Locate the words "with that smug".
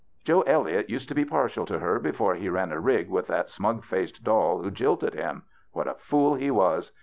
3.07-3.83